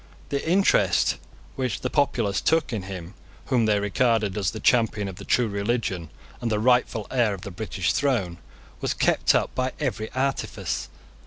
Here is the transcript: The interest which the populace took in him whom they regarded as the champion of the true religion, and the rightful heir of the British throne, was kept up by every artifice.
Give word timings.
The 0.29 0.43
interest 0.49 1.17
which 1.55 1.81
the 1.81 1.89
populace 1.91 2.41
took 2.41 2.73
in 2.73 2.81
him 2.81 3.13
whom 3.53 3.67
they 3.67 3.79
regarded 3.79 4.35
as 4.35 4.49
the 4.49 4.59
champion 4.59 5.07
of 5.07 5.17
the 5.17 5.25
true 5.25 5.47
religion, 5.47 6.09
and 6.41 6.51
the 6.51 6.57
rightful 6.59 7.05
heir 7.11 7.35
of 7.35 7.41
the 7.41 7.51
British 7.51 7.93
throne, 7.93 8.39
was 8.79 8.95
kept 8.95 9.35
up 9.35 9.53
by 9.53 9.73
every 9.79 10.11
artifice. 10.13 10.89